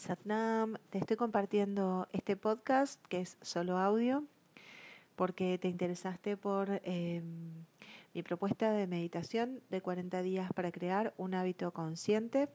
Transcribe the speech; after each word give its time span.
Satnam, 0.00 0.78
te 0.88 0.96
estoy 0.96 1.18
compartiendo 1.18 2.08
este 2.14 2.34
podcast 2.34 2.98
que 3.08 3.20
es 3.20 3.36
solo 3.42 3.76
audio 3.76 4.24
porque 5.14 5.58
te 5.58 5.68
interesaste 5.68 6.38
por 6.38 6.80
em, 6.84 7.66
mi 8.14 8.22
propuesta 8.22 8.72
de 8.72 8.86
meditación 8.86 9.60
de 9.68 9.82
40 9.82 10.22
días 10.22 10.50
para 10.54 10.72
crear 10.72 11.12
un 11.18 11.34
hábito 11.34 11.74
consciente. 11.74 12.48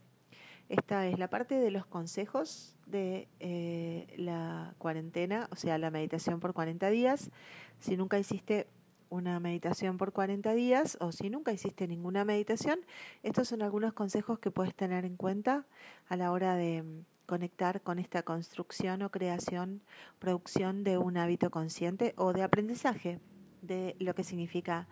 Esta 0.69 1.05
es 1.05 1.19
la 1.19 1.29
parte 1.29 1.59
de 1.59 1.69
los 1.69 1.85
consejos 1.85 2.75
de 2.87 3.27
eh, 3.39 4.07
la 4.17 4.73
cuarentena, 4.79 5.47
o 5.51 5.55
sea, 5.55 5.77
la 5.77 5.91
meditación 5.91 6.39
por 6.39 6.55
40 6.55 6.89
días. 6.89 7.29
Si 7.77 7.95
nunca 7.95 8.17
hiciste 8.17 8.65
una 9.11 9.39
meditación 9.39 9.97
por 9.97 10.13
40 10.13 10.51
días 10.55 10.97
o 10.99 11.11
si 11.11 11.29
nunca 11.29 11.53
hiciste 11.53 11.87
ninguna 11.87 12.25
meditación, 12.25 12.79
estos 13.21 13.47
son 13.49 13.61
algunos 13.61 13.93
consejos 13.93 14.39
que 14.39 14.49
puedes 14.49 14.73
tener 14.73 15.05
en 15.05 15.15
cuenta 15.15 15.67
a 16.07 16.17
la 16.17 16.31
hora 16.31 16.55
de 16.55 17.05
conectar 17.25 17.81
con 17.81 17.99
esta 17.99 18.23
construcción 18.23 19.01
o 19.01 19.09
creación, 19.09 19.81
producción 20.19 20.83
de 20.83 20.97
un 20.97 21.17
hábito 21.17 21.49
consciente 21.49 22.13
o 22.17 22.33
de 22.33 22.43
aprendizaje 22.43 23.19
de 23.61 23.95
lo 23.99 24.15
que 24.15 24.23
significa 24.23 24.87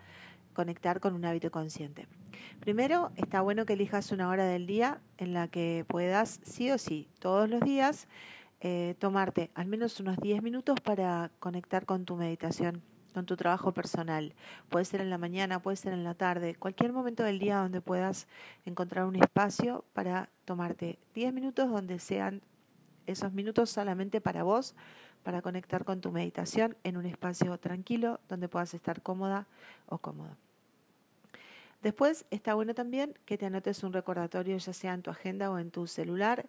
conectar 0.54 1.00
con 1.00 1.14
un 1.14 1.26
hábito 1.26 1.52
consciente. 1.52 2.08
Primero, 2.60 3.12
está 3.16 3.42
bueno 3.42 3.66
que 3.66 3.74
elijas 3.74 4.12
una 4.12 4.30
hora 4.30 4.46
del 4.46 4.68
día 4.68 5.02
en 5.18 5.34
la 5.34 5.48
que 5.48 5.86
puedas, 5.88 6.40
sí 6.44 6.72
o 6.72 6.78
sí, 6.78 7.08
todos 7.20 7.50
los 7.50 7.62
días, 7.62 8.08
eh, 8.62 8.96
tomarte 9.00 9.52
al 9.56 9.68
menos 9.68 10.00
unos 10.00 10.18
10 10.18 10.42
minutos 10.42 10.80
para 10.80 11.32
conectar 11.40 11.86
con 11.86 12.06
tu 12.06 12.16
meditación 12.16 12.82
con 13.14 13.26
tu 13.26 13.38
trabajo 13.38 13.72
personal. 13.72 14.34
Puede 14.70 14.86
ser 14.86 15.02
en 15.02 15.10
la 15.10 15.18
mañana, 15.18 15.62
puede 15.62 15.78
ser 15.78 15.94
en 15.94 16.04
la 16.04 16.14
tarde, 16.16 16.56
cualquier 16.56 16.92
momento 16.92 17.24
del 17.24 17.40
día 17.40 17.58
donde 17.58 17.82
puedas 17.82 18.28
encontrar 18.66 19.06
un 19.06 19.16
espacio 19.16 19.86
para 19.94 20.30
tomarte 20.46 21.00
10 21.14 21.34
minutos 21.34 21.70
donde 21.70 22.00
sean 22.00 22.42
esos 23.06 23.34
minutos 23.34 23.70
solamente 23.70 24.22
para 24.22 24.44
vos, 24.44 24.76
para 25.24 25.42
conectar 25.42 25.86
con 25.86 26.02
tu 26.02 26.12
meditación 26.12 26.76
en 26.84 26.98
un 26.98 27.06
espacio 27.06 27.58
tranquilo 27.58 28.20
donde 28.30 28.50
puedas 28.50 28.74
estar 28.74 29.02
cómoda 29.02 29.48
o 29.88 29.98
cómodo. 29.98 30.36
Después 31.82 32.26
está 32.32 32.54
bueno 32.54 32.74
también 32.74 33.14
que 33.26 33.38
te 33.38 33.46
anotes 33.46 33.84
un 33.84 33.92
recordatorio 33.92 34.58
ya 34.58 34.72
sea 34.72 34.94
en 34.94 35.02
tu 35.02 35.12
agenda 35.12 35.52
o 35.52 35.60
en 35.60 35.70
tu 35.70 35.86
celular 35.86 36.46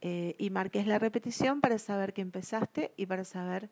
eh, 0.00 0.36
y 0.38 0.50
marques 0.50 0.86
la 0.86 1.00
repetición 1.00 1.60
para 1.60 1.78
saber 1.78 2.12
que 2.12 2.20
empezaste 2.20 2.92
y 2.96 3.06
para 3.06 3.24
saber 3.24 3.68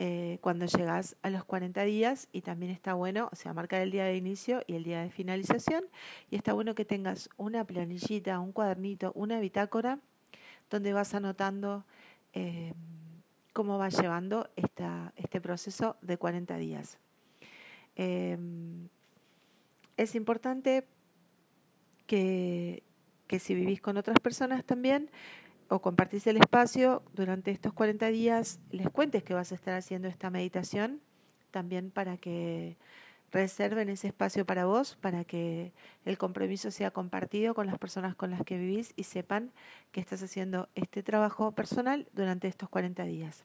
eh, 0.00 0.38
cuando 0.42 0.66
llegas 0.66 1.16
a 1.22 1.30
los 1.30 1.44
40 1.44 1.82
días 1.82 2.28
y 2.30 2.42
también 2.42 2.70
está 2.70 2.94
bueno, 2.94 3.28
o 3.32 3.34
sea, 3.34 3.52
marcar 3.52 3.82
el 3.82 3.90
día 3.90 4.04
de 4.04 4.16
inicio 4.16 4.62
y 4.68 4.74
el 4.74 4.84
día 4.84 5.02
de 5.02 5.10
finalización 5.10 5.84
y 6.30 6.36
está 6.36 6.52
bueno 6.52 6.76
que 6.76 6.84
tengas 6.84 7.28
una 7.36 7.64
planillita, 7.64 8.38
un 8.38 8.52
cuadernito, 8.52 9.10
una 9.16 9.40
bitácora 9.40 9.98
donde 10.70 10.92
vas 10.92 11.14
anotando 11.14 11.84
eh, 12.32 12.74
cómo 13.52 13.76
vas 13.76 14.00
llevando 14.00 14.48
esta, 14.54 15.12
este 15.16 15.40
proceso 15.40 15.96
de 16.00 16.16
40 16.16 16.56
días. 16.58 16.98
Em, 17.96 18.88
es 19.96 20.14
importante 20.14 20.86
que, 22.06 22.84
que 23.26 23.40
si 23.40 23.56
vivís 23.56 23.80
con 23.80 23.96
otras 23.96 24.20
personas 24.20 24.64
también, 24.64 25.10
o 25.68 25.80
compartís 25.80 26.26
el 26.26 26.38
espacio 26.38 27.02
durante 27.14 27.50
estos 27.50 27.72
40 27.72 28.06
días, 28.08 28.60
les 28.70 28.88
cuentes 28.90 29.22
que 29.22 29.34
vas 29.34 29.52
a 29.52 29.54
estar 29.54 29.74
haciendo 29.74 30.08
esta 30.08 30.30
meditación, 30.30 31.00
también 31.50 31.90
para 31.90 32.16
que 32.16 32.76
reserven 33.30 33.88
ese 33.90 34.08
espacio 34.08 34.46
para 34.46 34.64
vos, 34.64 34.96
para 34.96 35.24
que 35.24 35.72
el 36.04 36.16
compromiso 36.16 36.70
sea 36.70 36.90
compartido 36.90 37.54
con 37.54 37.66
las 37.66 37.78
personas 37.78 38.14
con 38.14 38.30
las 38.30 38.42
que 38.44 38.56
vivís 38.56 38.94
y 38.96 39.04
sepan 39.04 39.52
que 39.92 40.00
estás 40.00 40.22
haciendo 40.22 40.68
este 40.74 41.02
trabajo 41.02 41.52
personal 41.52 42.08
durante 42.14 42.48
estos 42.48 42.68
40 42.68 43.04
días. 43.04 43.44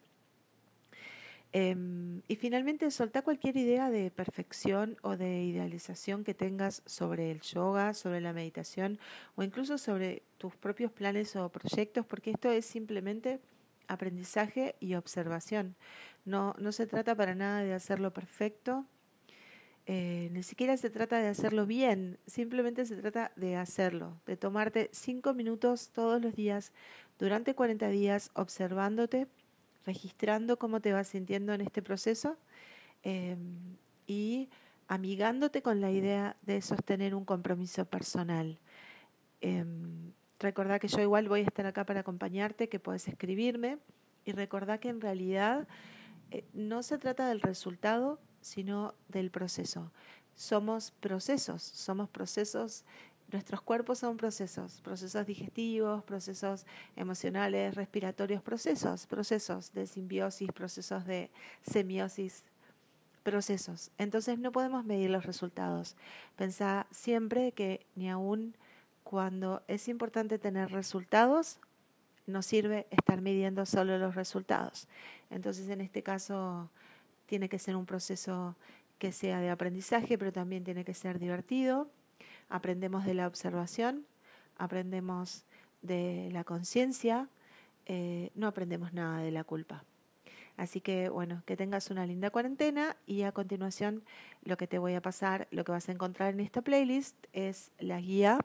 Em, 1.55 2.23
y 2.27 2.35
finalmente, 2.35 2.89
solta 2.89 3.21
cualquier 3.21 3.55
idea 3.57 3.91
de 3.91 4.09
perfección 4.09 4.97
o 5.03 5.17
de 5.17 5.43
idealización 5.43 6.23
que 6.23 6.33
tengas 6.33 6.81
sobre 6.87 7.29
el 7.29 7.41
yoga, 7.41 7.93
sobre 7.93 8.21
la 8.21 8.33
meditación 8.33 8.99
o 9.35 9.43
incluso 9.43 9.77
sobre 9.77 10.23
tus 10.39 10.55
propios 10.55 10.91
planes 10.91 11.35
o 11.35 11.49
proyectos, 11.49 12.07
porque 12.07 12.31
esto 12.31 12.51
es 12.51 12.65
simplemente 12.65 13.39
aprendizaje 13.87 14.75
y 14.79 14.95
observación. 14.95 15.75
No, 16.25 16.55
no 16.57 16.71
se 16.71 16.87
trata 16.87 17.13
para 17.13 17.35
nada 17.35 17.61
de 17.61 17.73
hacerlo 17.73 18.11
perfecto, 18.11 18.87
eh, 19.85 20.29
ni 20.31 20.41
siquiera 20.41 20.75
se 20.77 20.89
trata 20.89 21.19
de 21.19 21.27
hacerlo 21.27 21.67
bien, 21.67 22.17
simplemente 22.25 22.85
se 22.85 22.95
trata 22.95 23.31
de 23.35 23.57
hacerlo, 23.57 24.19
de 24.25 24.37
tomarte 24.37 24.89
cinco 24.91 25.35
minutos 25.35 25.89
todos 25.89 26.19
los 26.19 26.33
días 26.33 26.71
durante 27.19 27.53
40 27.53 27.89
días 27.89 28.31
observándote 28.33 29.27
registrando 29.85 30.57
cómo 30.57 30.79
te 30.79 30.93
vas 30.93 31.07
sintiendo 31.07 31.53
en 31.53 31.61
este 31.61 31.81
proceso 31.81 32.37
em, 33.03 33.77
y 34.07 34.49
amigándote 34.87 35.61
con 35.61 35.81
la 35.81 35.91
idea 35.91 36.35
de 36.41 36.61
sostener 36.61 37.15
un 37.15 37.25
compromiso 37.25 37.85
personal. 37.85 38.59
Eh, 39.41 39.65
recordá 40.39 40.79
que 40.79 40.87
yo 40.87 41.01
igual 41.01 41.27
voy 41.29 41.41
a 41.41 41.43
estar 41.43 41.65
acá 41.65 41.85
para 41.85 42.01
acompañarte, 42.01 42.69
que 42.69 42.79
puedes 42.79 43.07
escribirme 43.07 43.77
y 44.25 44.31
recordá 44.31 44.77
que 44.77 44.89
en 44.89 45.01
realidad 45.01 45.67
eh, 46.31 46.45
no 46.53 46.83
se 46.83 46.97
trata 46.97 47.27
del 47.27 47.41
resultado, 47.41 48.19
sino 48.41 48.93
del 49.07 49.31
proceso. 49.31 49.91
Somos 50.35 50.91
procesos, 50.91 51.61
somos 51.61 52.09
procesos 52.09 52.85
Nuestros 53.33 53.63
cuerpos 53.63 53.97
son 53.97 54.15
procesos, 54.15 54.79
procesos 54.81 55.25
digestivos, 55.25 56.03
procesos 56.03 56.67
emocionales, 56.95 57.73
respiratorios, 57.73 58.43
procesos, 58.43 59.07
procesos 59.07 59.73
de 59.73 59.87
simbiosis, 59.87 60.51
procesos 60.51 61.03
de 61.07 61.31
semiosis, 61.63 62.43
procesos. 63.23 63.89
Entonces 63.97 64.37
no 64.37 64.51
podemos 64.51 64.85
medir 64.85 65.09
los 65.09 65.25
resultados. 65.25 65.95
Pensá 66.35 66.85
siempre 66.91 67.53
que 67.53 67.87
ni 67.95 68.07
aún 68.07 68.55
cuando 69.03 69.63
es 69.67 69.87
importante 69.87 70.37
tener 70.37 70.69
resultados, 70.71 71.59
no 72.27 72.43
sirve 72.43 72.85
estar 72.91 73.19
midiendo 73.21 73.65
solo 73.65 73.97
los 73.97 74.13
resultados. 74.13 74.87
Entonces 75.31 75.67
en 75.69 75.81
este 75.81 76.03
caso 76.03 76.69
tiene 77.25 77.49
que 77.49 77.57
ser 77.57 77.75
un 77.77 77.87
proceso 77.87 78.55
que 78.99 79.11
sea 79.11 79.39
de 79.39 79.49
aprendizaje, 79.49 80.19
pero 80.19 80.31
también 80.31 80.63
tiene 80.63 80.85
que 80.85 80.93
ser 80.93 81.17
divertido 81.17 81.89
aprendemos 82.53 83.03
de 83.03 83.15
la 83.15 83.25
observación, 83.25 84.05
aprendemos 84.57 85.43
de 85.81 86.29
la 86.31 86.43
conciencia, 86.43 87.27
eh, 87.87 88.29
no 88.35 88.45
aprendemos 88.45 88.93
nada 88.93 89.23
de 89.23 89.31
la 89.31 89.43
culpa. 89.43 89.83
Así 90.55 90.79
que 90.79 91.09
bueno, 91.09 91.41
que 91.47 91.57
tengas 91.57 91.89
una 91.89 92.05
linda 92.05 92.29
cuarentena 92.29 92.95
y 93.07 93.23
a 93.23 93.31
continuación 93.31 94.03
lo 94.43 94.55
que 94.55 94.67
te 94.67 94.77
voy 94.77 94.93
a 94.93 95.01
pasar, 95.01 95.47
lo 95.49 95.63
que 95.63 95.71
vas 95.71 95.89
a 95.89 95.93
encontrar 95.93 96.35
en 96.35 96.41
esta 96.41 96.61
playlist 96.61 97.15
es 97.33 97.71
la 97.79 97.99
guía 97.99 98.37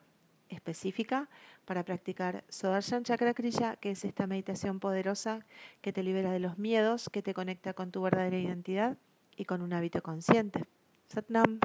específica 0.49 1.29
para 1.67 1.85
practicar 1.85 2.45
Sodarshan 2.49 3.05
Chakra 3.05 3.35
Kriya, 3.35 3.77
que 3.77 3.91
es 3.91 4.07
esta 4.07 4.27
meditación 4.27 4.81
poderosa 4.81 5.45
que 5.83 5.93
te 5.93 6.03
libera 6.03 6.33
de 6.33 6.39
los 6.39 6.57
miedos, 6.57 7.11
que 7.11 7.21
te 7.21 7.35
conecta 7.35 7.75
con 7.75 7.91
tu 7.91 8.01
verdadera 8.01 8.39
identidad 8.39 8.97
y 9.37 9.45
con 9.45 9.61
un 9.61 9.75
hábito 9.75 10.03
consciente. 10.03 10.65
Satnam. 11.09 11.61